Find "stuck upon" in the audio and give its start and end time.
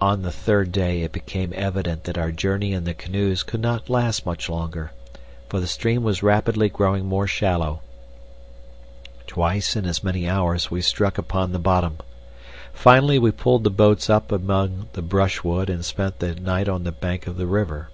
10.80-11.50